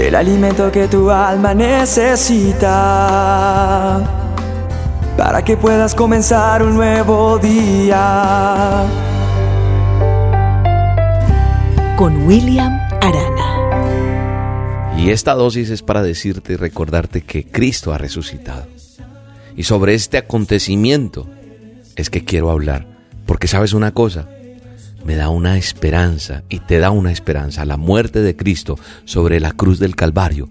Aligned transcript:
el 0.00 0.14
alimento 0.14 0.72
que 0.72 0.88
tu 0.88 1.10
alma 1.10 1.52
necesita 1.52 2.70
para 5.16 5.44
que 5.44 5.58
puedas 5.58 5.94
comenzar 5.94 6.62
un 6.62 6.74
nuevo 6.74 7.38
día. 7.38 8.86
Con 11.98 12.26
William 12.26 12.80
Arana. 13.02 14.96
Y 14.96 15.10
esta 15.10 15.34
dosis 15.34 15.68
es 15.68 15.82
para 15.82 16.02
decirte 16.02 16.54
y 16.54 16.56
recordarte 16.56 17.20
que 17.20 17.44
Cristo 17.44 17.92
ha 17.92 17.98
resucitado. 17.98 18.66
Y 19.54 19.64
sobre 19.64 19.92
este 19.94 20.16
acontecimiento 20.16 21.26
es 21.96 22.08
que 22.08 22.24
quiero 22.24 22.50
hablar. 22.50 22.86
Porque 23.26 23.48
sabes 23.48 23.74
una 23.74 23.92
cosa, 23.92 24.28
me 25.04 25.16
da 25.16 25.28
una 25.28 25.56
esperanza 25.56 26.42
y 26.48 26.60
te 26.60 26.78
da 26.78 26.90
una 26.90 27.12
esperanza. 27.12 27.64
La 27.64 27.76
muerte 27.76 28.20
de 28.20 28.36
Cristo 28.36 28.78
sobre 29.04 29.40
la 29.40 29.52
cruz 29.52 29.78
del 29.78 29.96
Calvario 29.96 30.50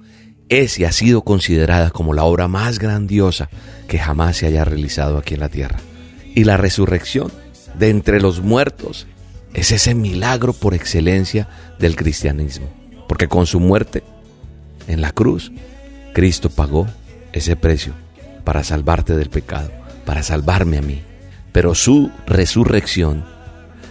es 0.49 0.79
ha 0.79 0.91
sido 0.91 1.21
considerada 1.21 1.91
como 1.91 2.13
la 2.13 2.23
obra 2.23 2.47
más 2.47 2.79
grandiosa 2.79 3.49
que 3.87 3.99
jamás 3.99 4.37
se 4.37 4.47
haya 4.47 4.65
realizado 4.65 5.17
aquí 5.17 5.35
en 5.35 5.39
la 5.39 5.49
tierra. 5.49 5.79
Y 6.35 6.43
la 6.43 6.57
resurrección 6.57 7.31
de 7.77 7.89
entre 7.89 8.19
los 8.19 8.41
muertos 8.41 9.07
es 9.53 9.71
ese 9.71 9.93
milagro 9.93 10.53
por 10.53 10.73
excelencia 10.73 11.47
del 11.79 11.95
cristianismo. 11.95 12.67
Porque 13.07 13.27
con 13.27 13.45
su 13.45 13.59
muerte 13.59 14.03
en 14.87 15.01
la 15.01 15.11
cruz, 15.11 15.51
Cristo 16.13 16.49
pagó 16.49 16.87
ese 17.31 17.55
precio 17.55 17.93
para 18.43 18.63
salvarte 18.63 19.15
del 19.15 19.29
pecado, 19.29 19.71
para 20.05 20.23
salvarme 20.23 20.77
a 20.77 20.81
mí. 20.81 21.01
Pero 21.51 21.75
su 21.75 22.11
resurrección 22.25 23.25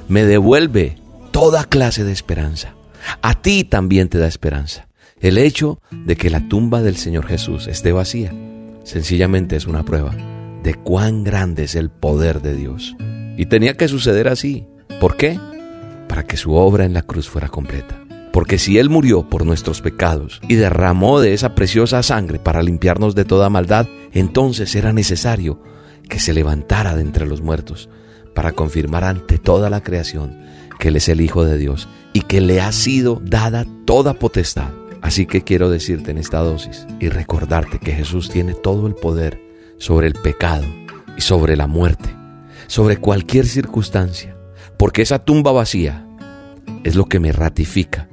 me 0.09 0.25
devuelve 0.25 0.97
toda 1.31 1.65
clase 1.65 2.03
de 2.03 2.13
esperanza. 2.13 2.75
A 3.23 3.41
ti 3.41 3.65
también 3.65 4.09
te 4.09 4.19
da 4.19 4.27
esperanza. 4.27 4.89
El 5.21 5.39
hecho 5.39 5.81
de 5.91 6.17
que 6.17 6.31
la 6.31 6.49
tumba 6.49 6.83
del 6.83 6.97
Señor 6.97 7.27
Jesús 7.27 7.67
esté 7.67 7.93
vacía 7.93 8.33
sencillamente 8.85 9.57
es 9.57 9.67
una 9.67 9.85
prueba 9.85 10.15
de 10.63 10.75
cuán 10.75 11.25
grande 11.25 11.65
es 11.65 11.75
el 11.75 11.91
poder 11.91 12.41
de 12.41 12.55
Dios. 12.55 12.97
Y 13.37 13.47
tenía 13.47 13.75
que 13.75 13.89
suceder 13.89 14.29
así. 14.29 14.67
¿Por 15.01 15.17
qué? 15.17 15.39
Para 16.09 16.25
que 16.25 16.37
su 16.37 16.55
obra 16.55 16.85
en 16.85 16.95
la 16.95 17.03
cruz 17.03 17.29
fuera 17.29 17.49
completa. 17.49 18.03
Porque 18.33 18.59
si 18.59 18.79
Él 18.79 18.89
murió 18.89 19.29
por 19.29 19.45
nuestros 19.45 19.83
pecados 19.83 20.41
y 20.49 20.55
derramó 20.55 21.21
de 21.21 21.35
esa 21.35 21.55
preciosa 21.55 22.03
sangre 22.03 22.39
para 22.39 22.63
limpiarnos 22.63 23.15
de 23.15 23.25
toda 23.25 23.51
maldad, 23.51 23.87
entonces 24.13 24.75
era 24.75 24.93
necesario 24.93 25.63
que 26.09 26.19
se 26.19 26.33
levantara 26.33 26.97
de 26.97 27.03
entre 27.03 27.27
los 27.27 27.43
muertos 27.43 27.89
para 28.39 28.53
confirmar 28.53 29.03
ante 29.03 29.37
toda 29.37 29.69
la 29.69 29.83
creación 29.83 30.39
que 30.79 30.91
Él 30.91 30.97
es 30.97 31.09
el 31.09 31.21
Hijo 31.21 31.45
de 31.45 31.59
Dios 31.59 31.89
y 32.13 32.21
que 32.21 32.41
le 32.41 32.61
ha 32.61 32.71
sido 32.71 33.21
dada 33.21 33.67
toda 33.85 34.15
potestad. 34.15 34.69
Así 35.03 35.27
que 35.27 35.43
quiero 35.43 35.71
decirte 35.71 36.13
en 36.13 36.19
esta 36.19 36.39
dosis 36.39 36.87
y 37.01 37.09
recordarte 37.09 37.81
que 37.81 37.91
Jesús 37.91 38.31
tiene 38.31 38.55
todo 38.55 38.87
el 38.87 38.95
poder 38.95 39.43
sobre 39.79 40.07
el 40.07 40.13
pecado 40.13 40.65
y 41.17 41.21
sobre 41.21 41.57
la 41.57 41.67
muerte, 41.67 42.15
sobre 42.69 42.99
cualquier 42.99 43.45
circunstancia, 43.45 44.37
porque 44.77 45.03
esa 45.03 45.19
tumba 45.19 45.51
vacía 45.51 46.07
es 46.85 46.95
lo 46.95 47.07
que 47.07 47.19
me 47.19 47.33
ratifica, 47.33 48.09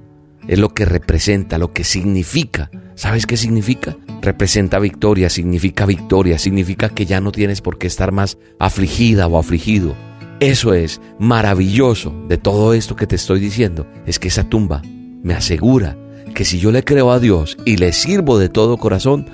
es 0.47 0.57
lo 0.57 0.69
que 0.69 0.85
representa, 0.85 1.59
lo 1.59 1.71
que 1.71 1.83
significa. 1.83 2.71
¿Sabes 2.95 3.27
qué 3.27 3.37
significa? 3.37 3.95
Representa 4.23 4.79
victoria, 4.79 5.29
significa 5.29 5.85
victoria, 5.85 6.39
significa 6.39 6.89
que 6.89 7.05
ya 7.05 7.21
no 7.21 7.31
tienes 7.31 7.61
por 7.61 7.77
qué 7.77 7.85
estar 7.85 8.11
más 8.11 8.39
afligida 8.57 9.27
o 9.27 9.37
afligido, 9.37 9.95
eso 10.39 10.73
es 10.73 10.99
maravilloso 11.17 12.13
de 12.27 12.37
todo 12.37 12.73
esto 12.73 12.95
que 12.95 13.07
te 13.07 13.15
estoy 13.15 13.39
diciendo, 13.39 13.87
es 14.05 14.19
que 14.19 14.27
esa 14.27 14.43
tumba 14.43 14.81
me 15.23 15.33
asegura 15.33 15.97
que 16.33 16.43
si 16.43 16.59
yo 16.59 16.71
le 16.71 16.83
creo 16.83 17.11
a 17.11 17.19
Dios 17.19 17.57
y 17.65 17.77
le 17.77 17.93
sirvo 17.93 18.37
de 18.37 18.49
todo 18.49 18.77
corazón, 18.77 19.25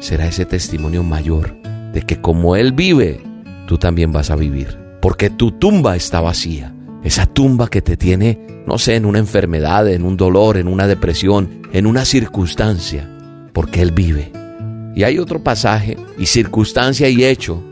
será 0.00 0.26
ese 0.26 0.46
testimonio 0.46 1.02
mayor 1.02 1.54
de 1.92 2.02
que 2.02 2.20
como 2.20 2.56
Él 2.56 2.72
vive, 2.72 3.22
tú 3.66 3.78
también 3.78 4.12
vas 4.12 4.30
a 4.30 4.36
vivir. 4.36 4.78
Porque 5.00 5.28
tu 5.28 5.52
tumba 5.52 5.96
está 5.96 6.20
vacía. 6.20 6.74
Esa 7.04 7.26
tumba 7.26 7.68
que 7.68 7.82
te 7.82 7.98
tiene, 7.98 8.38
no 8.66 8.78
sé, 8.78 8.96
en 8.96 9.04
una 9.04 9.18
enfermedad, 9.18 9.86
en 9.88 10.04
un 10.04 10.16
dolor, 10.16 10.56
en 10.56 10.68
una 10.68 10.86
depresión, 10.86 11.62
en 11.72 11.86
una 11.86 12.06
circunstancia, 12.06 13.08
porque 13.52 13.82
Él 13.82 13.92
vive. 13.92 14.32
Y 14.96 15.02
hay 15.02 15.18
otro 15.18 15.42
pasaje 15.42 15.98
y 16.16 16.26
circunstancia 16.26 17.08
y 17.10 17.24
hecho 17.24 17.62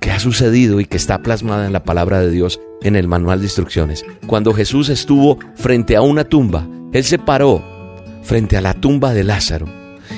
que 0.00 0.10
ha 0.10 0.18
sucedido 0.18 0.80
y 0.80 0.86
que 0.86 0.96
está 0.96 1.22
plasmada 1.22 1.66
en 1.66 1.72
la 1.72 1.84
palabra 1.84 2.20
de 2.20 2.30
Dios 2.30 2.60
en 2.82 2.96
el 2.96 3.06
manual 3.06 3.40
de 3.40 3.46
instrucciones. 3.46 4.04
Cuando 4.26 4.54
Jesús 4.54 4.88
estuvo 4.88 5.38
frente 5.54 5.96
a 5.96 6.02
una 6.02 6.24
tumba, 6.24 6.66
Él 6.92 7.04
se 7.04 7.18
paró 7.18 7.62
frente 8.22 8.56
a 8.56 8.60
la 8.60 8.74
tumba 8.74 9.12
de 9.12 9.24
Lázaro 9.24 9.66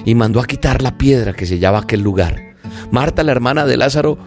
y 0.04 0.14
mandó 0.14 0.40
a 0.40 0.46
quitar 0.46 0.82
la 0.82 0.96
piedra 0.96 1.34
que 1.34 1.46
sellaba 1.46 1.80
aquel 1.80 2.00
lugar. 2.00 2.54
Marta, 2.90 3.22
la 3.22 3.32
hermana 3.32 3.66
de 3.66 3.76
Lázaro, 3.76 4.18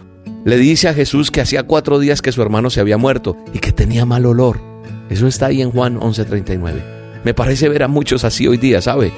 le 0.44 0.56
dice 0.58 0.88
a 0.88 0.94
Jesús 0.94 1.30
que 1.30 1.40
hacía 1.40 1.64
cuatro 1.64 1.98
días 1.98 2.22
que 2.22 2.32
su 2.32 2.42
hermano 2.42 2.70
se 2.70 2.80
había 2.80 2.98
muerto 2.98 3.36
y 3.52 3.58
que 3.58 3.72
tenía 3.72 4.04
mal 4.04 4.26
olor. 4.26 4.60
Eso 5.08 5.26
está 5.26 5.46
ahí 5.46 5.62
en 5.62 5.70
Juan 5.70 5.98
11:39. 5.98 6.82
Me 7.24 7.34
parece 7.34 7.68
ver 7.68 7.82
a 7.82 7.88
muchos 7.88 8.24
así 8.24 8.46
hoy 8.46 8.56
día, 8.56 8.80
¿sabe? 8.80 9.12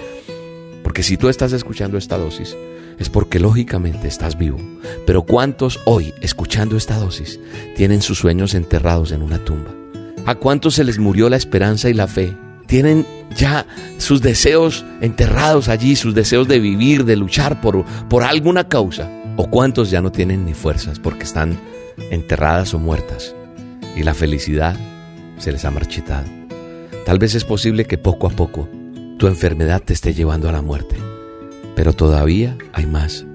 Porque 0.98 1.06
si 1.06 1.16
tú 1.16 1.28
estás 1.28 1.53
escuchando 1.53 1.97
esta 1.97 2.19
dosis, 2.19 2.56
es 2.98 3.09
porque 3.09 3.38
lógicamente 3.38 4.09
estás 4.09 4.36
vivo. 4.36 4.59
Pero 5.06 5.22
¿cuántos 5.22 5.78
hoy, 5.84 6.12
escuchando 6.22 6.76
esta 6.76 6.98
dosis, 6.98 7.38
tienen 7.76 8.03
sus 8.03 8.19
sueños 8.19 8.53
enterrados 8.53 9.12
en 9.12 9.22
una 9.22 9.38
tumba? 9.38 9.70
¿A 10.26 10.34
cuántos 10.34 10.75
se 10.75 10.82
les 10.82 10.98
murió 10.98 11.28
la 11.28 11.37
esperanza 11.37 11.88
y 11.88 11.94
la 11.94 12.08
fe? 12.08 12.37
Tienen 12.66 13.06
ya 13.37 13.64
sus 13.98 14.22
deseos 14.22 14.84
enterrados 15.00 15.69
allí, 15.69 15.94
sus 15.94 16.16
deseos 16.16 16.48
de 16.48 16.58
vivir, 16.58 17.04
de 17.04 17.14
luchar 17.14 17.60
por, 17.60 17.84
por 18.08 18.25
alguna 18.25 18.66
causa. 18.66 19.08
¿O 19.37 19.48
cuántos 19.48 19.92
ya 19.92 20.00
no 20.00 20.10
tienen 20.10 20.44
ni 20.44 20.53
fuerzas 20.53 20.98
porque 20.98 21.22
están 21.22 21.60
enterradas 22.10 22.75
o 22.75 22.81
muertas? 22.81 23.37
Y 23.94 24.03
la 24.03 24.14
felicidad 24.14 24.76
se 25.38 25.53
les 25.53 25.64
ha 25.64 25.70
marchitado. 25.70 26.26
Tal 27.06 27.20
vez 27.20 27.37
es 27.37 27.44
posible 27.44 27.84
que 27.84 27.98
poco 27.98 28.26
a 28.26 28.31
poco 28.31 28.69
tu 29.19 29.27
enfermedad 29.27 29.83
te 29.83 29.93
esté 29.93 30.15
llevando 30.15 30.49
a 30.49 30.53
la 30.53 30.62
muerte. 30.62 30.97
Pero 31.75 31.93
todavía 31.93 32.56
hay 32.73 32.87
más. 32.87 33.27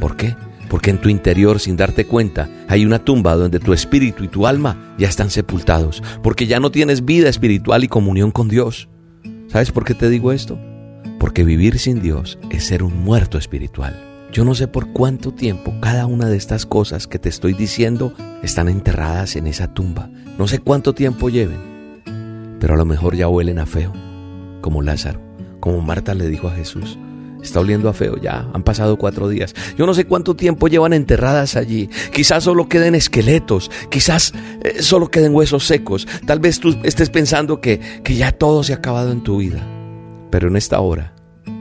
¿Por 0.00 0.16
qué? 0.16 0.36
Porque 0.70 0.90
en 0.90 0.98
tu 0.98 1.08
interior, 1.08 1.60
sin 1.60 1.76
darte 1.76 2.06
cuenta, 2.06 2.48
hay 2.68 2.86
una 2.86 3.04
tumba 3.04 3.34
donde 3.34 3.58
tu 3.58 3.74
espíritu 3.74 4.24
y 4.24 4.28
tu 4.28 4.46
alma 4.46 4.94
ya 4.96 5.08
están 5.08 5.30
sepultados, 5.30 6.02
porque 6.22 6.46
ya 6.46 6.60
no 6.60 6.70
tienes 6.70 7.04
vida 7.04 7.28
espiritual 7.28 7.84
y 7.84 7.88
comunión 7.88 8.30
con 8.30 8.48
Dios. 8.48 8.88
¿Sabes 9.48 9.70
por 9.70 9.84
qué 9.84 9.94
te 9.94 10.08
digo 10.08 10.32
esto? 10.32 10.58
Porque 11.18 11.44
vivir 11.44 11.78
sin 11.78 12.00
Dios 12.00 12.38
es 12.50 12.64
ser 12.64 12.82
un 12.82 13.02
muerto 13.02 13.36
espiritual. 13.36 14.28
Yo 14.32 14.46
no 14.46 14.54
sé 14.54 14.66
por 14.66 14.92
cuánto 14.92 15.34
tiempo 15.34 15.74
cada 15.80 16.06
una 16.06 16.26
de 16.26 16.38
estas 16.38 16.64
cosas 16.64 17.06
que 17.06 17.18
te 17.18 17.28
estoy 17.28 17.52
diciendo 17.52 18.14
están 18.42 18.68
enterradas 18.68 19.36
en 19.36 19.46
esa 19.46 19.74
tumba. 19.74 20.08
No 20.38 20.48
sé 20.48 20.60
cuánto 20.60 20.94
tiempo 20.94 21.28
lleven, 21.28 21.60
pero 22.60 22.74
a 22.74 22.76
lo 22.78 22.86
mejor 22.86 23.14
ya 23.14 23.28
huelen 23.28 23.58
a 23.58 23.66
feo, 23.66 23.92
como 24.62 24.80
Lázaro, 24.80 25.20
como 25.62 25.80
Marta 25.80 26.12
le 26.12 26.28
dijo 26.28 26.48
a 26.48 26.54
Jesús. 26.56 26.98
Está 27.40 27.60
oliendo 27.60 27.88
a 27.88 27.92
feo 27.92 28.16
ya, 28.18 28.48
han 28.52 28.64
pasado 28.64 28.96
cuatro 28.96 29.28
días. 29.28 29.54
Yo 29.78 29.86
no 29.86 29.94
sé 29.94 30.04
cuánto 30.04 30.34
tiempo 30.34 30.66
llevan 30.66 30.92
enterradas 30.92 31.56
allí. 31.56 31.88
Quizás 32.12 32.44
solo 32.44 32.68
queden 32.68 32.96
esqueletos, 32.96 33.70
quizás 33.88 34.32
eh, 34.62 34.82
solo 34.82 35.08
queden 35.08 35.34
huesos 35.34 35.64
secos. 35.64 36.06
Tal 36.26 36.40
vez 36.40 36.58
tú 36.58 36.76
estés 36.82 37.10
pensando 37.10 37.60
que, 37.60 37.80
que 38.02 38.16
ya 38.16 38.32
todo 38.32 38.64
se 38.64 38.72
ha 38.72 38.76
acabado 38.76 39.12
en 39.12 39.22
tu 39.22 39.38
vida. 39.38 39.64
Pero 40.30 40.48
en 40.48 40.56
esta 40.56 40.80
hora, 40.80 41.14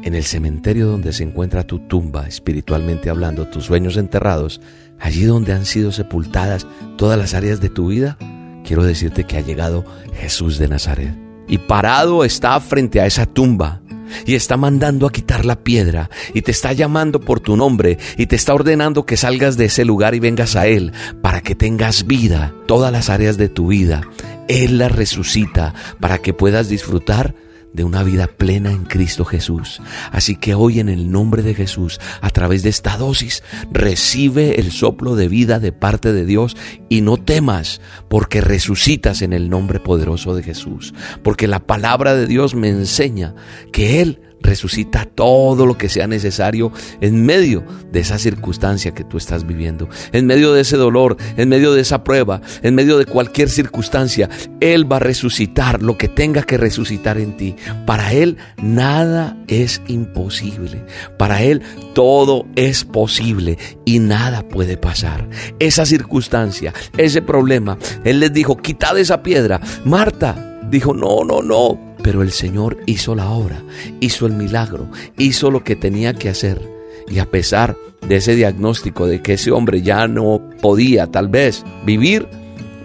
en 0.04 0.16
el 0.16 0.24
cementerio 0.24 0.88
donde 0.88 1.14
se 1.14 1.24
encuentra 1.24 1.64
tu 1.64 1.80
tumba, 1.88 2.28
espiritualmente 2.28 3.10
hablando, 3.12 3.48
tus 3.50 3.66
sueños 3.66 3.98
enterrados, 3.98 4.62
allí 5.00 5.26
donde 5.26 5.54
han 5.54 5.66
sido 5.66 5.92
sepultadas 5.92 6.66
todas 6.98 7.20
las 7.20 7.36
áreas 7.36 7.62
de 7.62 7.70
tu 7.70 7.88
vida, 7.88 8.18
quiero 8.64 8.84
decirte 8.84 9.26
que 9.26 9.38
ha 9.38 9.42
llegado 9.42 9.86
Jesús 10.14 10.58
de 10.58 10.68
Nazaret. 10.68 11.16
Y 11.48 11.58
parado 11.58 12.24
está 12.24 12.60
frente 12.60 13.02
a 13.02 13.06
esa 13.06 13.26
tumba 13.26 13.81
y 14.26 14.36
está 14.36 14.58
mandando 14.58 15.08
a 15.08 15.12
quitar 15.12 15.46
la 15.46 15.64
piedra 15.64 16.10
y 16.34 16.42
te 16.42 16.52
está 16.52 16.74
llamando 16.74 17.20
por 17.20 17.40
tu 17.40 17.56
nombre 17.58 17.98
y 18.18 18.26
te 18.28 18.36
está 18.36 18.54
ordenando 18.54 19.06
que 19.06 19.18
salgas 19.18 19.58
de 19.58 19.66
ese 19.66 19.86
lugar 19.86 20.16
y 20.16 20.20
vengas 20.20 20.56
a 20.56 20.68
Él 20.68 20.92
para 21.22 21.42
que 21.42 21.56
tengas 21.56 22.06
vida, 22.06 22.54
todas 22.68 22.92
las 22.92 23.10
áreas 23.10 23.38
de 23.38 23.50
tu 23.50 23.68
vida. 23.68 24.02
Él 24.48 24.78
la 24.78 24.90
resucita 24.90 25.74
para 26.00 26.18
que 26.18 26.34
puedas 26.34 26.68
disfrutar 26.68 27.36
de 27.74 27.84
una 27.84 28.04
vida 28.04 28.28
plena 28.28 28.72
en 28.72 28.86
Cristo 28.86 29.26
Jesús. 29.26 29.82
Así 30.12 30.36
que 30.36 30.54
hoy 30.54 30.80
en 30.80 30.90
el 30.90 31.12
nombre 31.12 31.42
de 31.42 31.54
Jesús, 31.54 32.00
a 32.22 32.30
través 32.30 32.64
de 32.64 32.70
esta 32.70 32.98
dosis, 32.98 33.44
recibe 33.72 34.60
el 34.60 34.72
soplo 34.72 35.16
de 35.16 35.28
vida 35.28 35.60
de 35.60 35.72
parte 35.72 36.14
de 36.14 36.26
Dios 36.26 36.58
y 36.90 37.02
no 37.02 37.18
temas 37.18 37.82
porque 38.10 38.42
resucitas 38.42 39.22
en 39.22 39.34
el 39.34 39.50
nombre 39.50 39.80
poderoso 39.80 40.36
de 40.36 40.44
Jesús. 40.44 40.94
Porque 41.24 41.48
la 41.48 41.60
palabra 41.60 42.16
de 42.16 42.28
Dios 42.28 42.56
me 42.56 42.70
enseña 42.70 43.36
que 43.72 44.02
Él 44.02 44.31
resucita 44.42 45.06
todo 45.06 45.66
lo 45.66 45.78
que 45.78 45.90
sea 45.90 46.08
necesario 46.08 46.72
en 47.00 47.26
medio 47.26 47.64
de 47.92 48.00
esa 48.00 48.18
circunstancia 48.18 48.94
que 48.94 49.04
tú 49.04 49.18
estás 49.18 49.46
viviendo, 49.46 49.90
en 50.12 50.26
medio 50.26 50.54
de 50.54 50.62
ese 50.62 50.78
dolor, 50.78 51.18
en 51.38 51.50
medio 51.50 51.74
de 51.74 51.82
esa 51.82 52.04
prueba, 52.04 52.42
en 52.62 52.76
medio 52.76 52.98
de 52.98 53.06
cualquier 53.06 53.50
circunstancia. 53.50 54.30
Él 54.60 54.92
va 54.92 54.98
a 54.98 55.00
resucitar 55.00 55.82
lo 55.82 55.98
que 55.98 56.08
tenga 56.08 56.44
que 56.44 56.58
resucitar 56.58 57.18
en 57.18 57.38
ti. 57.38 57.56
Para 57.86 58.14
Él 58.14 58.38
nada 58.62 59.38
es 59.48 59.82
imposible. 59.88 60.86
Para 61.18 61.44
Él 61.44 61.62
todo 61.94 62.46
es 62.56 62.84
posible 62.84 63.58
y 63.86 64.00
nada 64.00 64.48
puede 64.48 64.78
pasar. 64.78 65.28
Esa 65.60 65.86
circunstancia, 65.86 66.74
ese 66.98 67.22
problema, 67.22 67.78
Él 68.04 68.20
les 68.20 68.34
dijo, 68.34 68.58
quitad 68.58 68.98
esa 68.98 69.24
piedra. 69.24 69.60
Marta 69.86 70.60
dijo, 70.70 70.94
no, 70.94 71.24
no, 71.24 71.42
no, 71.42 71.91
pero 72.04 72.22
el 72.22 72.32
Señor 72.32 72.78
hizo 72.86 73.16
la 73.16 73.30
obra, 73.30 73.62
hizo 74.00 74.26
el 74.26 74.34
milagro, 74.34 74.90
hizo 75.18 75.52
lo 75.52 75.64
que 75.64 75.76
tenía 75.76 76.14
que 76.14 76.30
hacer. 76.30 76.62
Y 77.08 77.20
a 77.20 77.30
pesar 77.30 77.76
de 78.08 78.16
ese 78.16 78.36
diagnóstico 78.36 79.08
de 79.08 79.22
que 79.22 79.34
ese 79.34 79.52
hombre 79.52 79.82
ya 79.82 80.08
no 80.08 80.42
podía 80.62 81.08
tal 81.08 81.28
vez 81.28 81.64
vivir, 81.86 82.28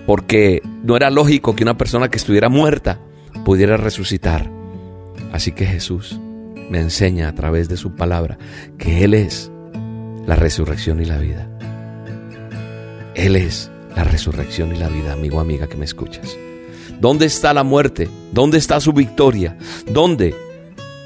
porque 0.06 0.62
no 0.82 0.96
era 0.96 1.10
lógico 1.10 1.54
que 1.54 1.64
una 1.64 1.76
persona 1.76 2.08
que 2.08 2.18
estuviera 2.18 2.48
muerta 2.48 3.00
pudiera 3.44 3.76
resucitar. 3.76 4.50
Así 5.32 5.52
que 5.52 5.66
Jesús 5.66 6.18
me 6.70 6.80
enseña 6.80 7.28
a 7.28 7.34
través 7.34 7.68
de 7.68 7.76
su 7.76 7.94
palabra 7.94 8.38
que 8.78 9.04
Él 9.04 9.14
es 9.14 9.50
la 10.26 10.36
resurrección 10.36 11.00
y 11.00 11.04
la 11.04 11.18
vida. 11.18 11.48
Él 13.14 13.36
es 13.36 13.70
la 13.94 14.04
resurrección 14.04 14.74
y 14.74 14.78
la 14.78 14.88
vida, 14.88 15.12
amigo, 15.12 15.40
amiga 15.40 15.66
que 15.68 15.76
me 15.76 15.84
escuchas. 15.84 16.36
¿Dónde 17.00 17.26
está 17.26 17.52
la 17.54 17.64
muerte? 17.64 18.08
¿Dónde 18.32 18.58
está 18.58 18.80
su 18.80 18.92
victoria? 18.92 19.56
¿Dónde? 19.86 20.34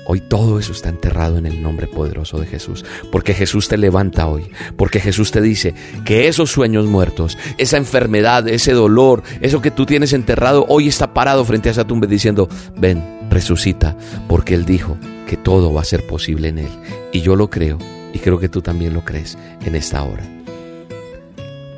Hoy 0.06 0.21
todo 0.21 0.59
eso 0.59 0.73
está 0.73 0.88
enterrado 0.88 1.38
en 1.38 1.47
el 1.47 1.62
nombre 1.62 1.87
poderoso 1.87 2.41
de 2.41 2.47
Jesús, 2.47 2.85
porque 3.12 3.32
Jesús 3.32 3.69
te 3.69 3.77
levanta 3.77 4.27
hoy, 4.27 4.50
porque 4.77 4.99
Jesús 4.99 5.31
te 5.31 5.41
dice 5.41 5.73
que 6.05 6.27
esos 6.27 6.50
sueños 6.50 6.87
muertos, 6.87 7.38
esa 7.59 7.77
enfermedad, 7.77 8.49
ese 8.49 8.73
dolor, 8.73 9.23
eso 9.41 9.62
que 9.62 9.71
tú 9.71 9.87
tienes 9.87 10.12
enterrado, 10.12 10.67
hoy 10.69 10.88
está 10.88 11.15
parado 11.15 11.44
frente 11.44 11.69
a 11.69 11.73
esa 11.73 11.87
tumba 11.87 12.09
diciendo, 12.09 12.49
ven, 12.76 13.05
resucita, 13.31 13.97
porque 14.26 14.55
Él 14.55 14.65
dijo 14.65 14.97
que 15.29 15.37
todo 15.37 15.73
va 15.73 15.83
a 15.83 15.85
ser 15.85 16.05
posible 16.06 16.49
en 16.49 16.59
Él. 16.59 16.71
Y 17.12 17.21
yo 17.21 17.37
lo 17.37 17.49
creo, 17.49 17.79
y 18.12 18.19
creo 18.19 18.41
que 18.41 18.49
tú 18.49 18.62
también 18.62 18.94
lo 18.94 19.05
crees 19.05 19.38
en 19.65 19.76
esta 19.76 20.03
hora. 20.03 20.25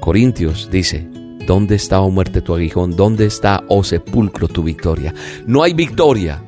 Corintios 0.00 0.70
dice, 0.72 1.06
¿Dónde 1.46 1.74
está, 1.74 2.00
oh 2.00 2.10
muerte, 2.10 2.40
tu 2.40 2.54
aguijón? 2.54 2.94
¿Dónde 2.96 3.26
está, 3.26 3.64
oh 3.68 3.82
sepulcro, 3.82 4.48
tu 4.48 4.62
victoria? 4.62 5.12
No 5.46 5.62
hay 5.62 5.74
victoria 5.74 6.42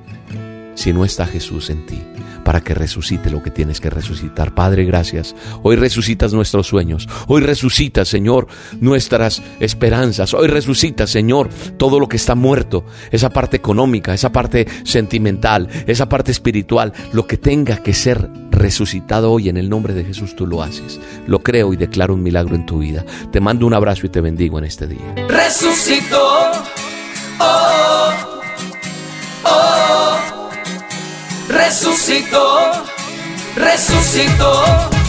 si 0.75 0.93
no 0.93 1.05
está 1.05 1.26
Jesús 1.26 1.70
en 1.70 1.87
ti 1.87 2.00
para 2.44 2.61
que 2.61 2.75
resucite 2.75 3.31
lo 3.31 3.43
que 3.43 3.50
tienes 3.50 3.81
que 3.81 3.91
resucitar. 3.91 4.55
Padre, 4.55 4.85
gracias. 4.85 5.35
Hoy 5.62 5.76
resucitas 5.76 6.32
nuestros 6.32 6.67
sueños. 6.67 7.08
Hoy 7.26 7.41
resucitas, 7.41 8.06
Señor, 8.06 8.46
nuestras 8.81 9.43
esperanzas. 9.58 10.35
Hoy 10.35 10.46
resucitas, 10.46 11.11
Señor, 11.11 11.49
todo 11.79 11.99
lo 11.99 12.08
que 12.08 12.19
está 12.19 12.35
muerto. 12.35 12.85
Esa 13.11 13.31
parte 13.31 13.56
económica, 13.56 14.14
esa 14.14 14.31
parte 14.31 14.67
sentimental, 14.85 15.69
esa 15.87 16.08
parte 16.08 16.31
espiritual. 16.31 16.93
Lo 17.12 17.26
que 17.26 17.38
tenga 17.38 17.79
que 17.79 17.94
ser 17.94 18.29
resucitado 18.64 19.31
hoy 19.31 19.50
en 19.50 19.58
el 19.58 19.69
nombre 19.69 19.93
de 19.93 20.05
Jesús, 20.05 20.34
tú 20.34 20.46
lo 20.46 20.62
haces. 20.62 20.99
Lo 21.26 21.40
creo 21.40 21.75
y 21.75 21.76
declaro 21.76 22.14
un 22.14 22.22
milagro 22.22 22.55
en 22.55 22.64
tu 22.64 22.78
vida. 22.78 23.05
Te 23.31 23.38
mando 23.38 23.66
un 23.66 23.75
abrazo 23.75 24.06
y 24.06 24.08
te 24.08 24.22
bendigo 24.22 24.58
en 24.58 24.64
este 24.64 24.87
día. 24.87 25.14
Resucitó. 25.28 26.50
Oh, 27.40 28.11
oh, 29.44 30.19
resucitó, 31.46 32.58
resucitó. 33.55 35.03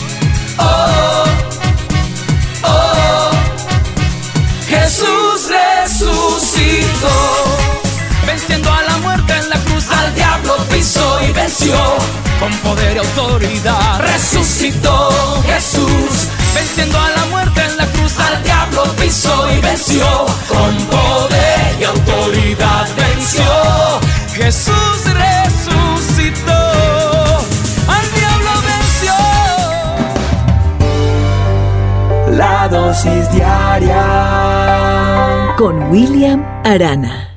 Con 12.45 12.53
poder 12.59 12.95
y 12.95 12.99
autoridad. 12.99 13.99
Resucitó 14.01 15.09
Jesús, 15.47 16.27
venciendo 16.53 16.99
a 16.99 17.09
la 17.09 17.25
muerte 17.25 17.61
en 17.63 17.77
la 17.77 17.87
cruz, 17.87 18.19
al 18.19 18.43
diablo 18.43 18.83
pisó 19.01 19.51
y 19.51 19.59
venció 19.61 20.05
con 20.47 20.77
poder 20.85 21.75
y 21.79 21.83
autoridad 21.85 22.87
venció. 22.95 23.99
Jesús 24.31 25.05
resucitó, 25.05 26.53
al 27.87 28.11
diablo 28.13 28.51
venció. 28.71 29.17
La 32.37 32.67
dosis 32.67 33.31
diaria 33.31 34.05
con 35.57 35.89
William 35.89 36.45
Arana. 36.63 37.34